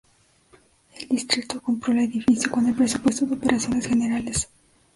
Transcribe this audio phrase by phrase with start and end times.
[0.99, 4.49] El distrito compró el edificio con el presupuesto de operaciones generales.